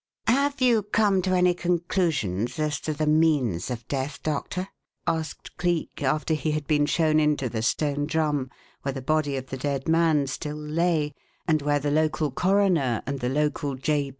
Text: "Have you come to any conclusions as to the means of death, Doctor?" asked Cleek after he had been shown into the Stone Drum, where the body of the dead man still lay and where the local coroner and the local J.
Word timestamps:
"Have 0.25 0.61
you 0.61 0.81
come 0.81 1.21
to 1.21 1.35
any 1.35 1.53
conclusions 1.53 2.57
as 2.57 2.79
to 2.79 2.91
the 2.95 3.05
means 3.05 3.69
of 3.69 3.87
death, 3.87 4.19
Doctor?" 4.23 4.69
asked 5.05 5.55
Cleek 5.57 6.01
after 6.01 6.33
he 6.33 6.53
had 6.53 6.65
been 6.65 6.87
shown 6.87 7.19
into 7.19 7.47
the 7.49 7.61
Stone 7.61 8.07
Drum, 8.07 8.49
where 8.81 8.93
the 8.93 9.03
body 9.03 9.37
of 9.37 9.51
the 9.51 9.57
dead 9.57 9.87
man 9.87 10.25
still 10.25 10.57
lay 10.57 11.13
and 11.47 11.61
where 11.61 11.77
the 11.77 11.91
local 11.91 12.31
coroner 12.31 13.03
and 13.05 13.19
the 13.19 13.29
local 13.29 13.75
J. 13.75 14.09